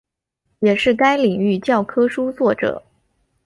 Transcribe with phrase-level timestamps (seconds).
[0.61, 2.81] 也是该领域教科书作者。